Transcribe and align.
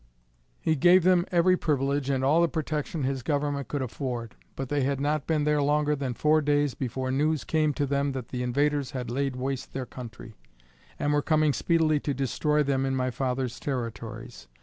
He 0.59 0.75
gave 0.75 1.03
them 1.03 1.27
every 1.31 1.55
privilege 1.55 2.09
and 2.09 2.23
all 2.23 2.41
the 2.41 2.47
protection 2.47 3.03
his 3.03 3.21
government 3.21 3.67
could 3.67 3.83
afford. 3.83 4.33
But 4.55 4.67
they 4.67 4.81
had 4.81 4.99
not 4.99 5.27
been 5.27 5.43
there 5.43 5.61
longer 5.61 5.95
than 5.95 6.15
four 6.15 6.41
days 6.41 6.73
before 6.73 7.11
news 7.11 7.43
came 7.43 7.71
to 7.75 7.85
them 7.85 8.13
that 8.13 8.29
the 8.29 8.41
invaders 8.41 8.89
had 8.97 9.11
laid 9.11 9.35
waste 9.35 9.73
their 9.73 9.85
country, 9.85 10.33
and 10.97 11.13
were 11.13 11.21
coming 11.21 11.53
speedily 11.53 11.99
to 11.99 12.15
destroy 12.15 12.63
them 12.63 12.83
in 12.83 12.95
my 12.95 13.11
father's 13.11 13.59
territories. 13.59 14.47